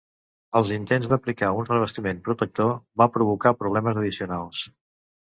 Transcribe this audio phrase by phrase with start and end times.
[0.59, 4.69] Els intents d"aplicar un revestiment protector va provocar problemes addicionals.